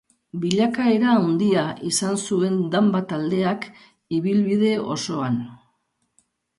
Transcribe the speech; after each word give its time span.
Bilakaera 0.45 1.11
handia 1.17 1.65
izan 1.91 2.17
zuen 2.29 2.57
Danba 2.79 3.05
taldeak 3.13 3.71
ibilbide 4.21 4.75
osoan. 4.99 5.41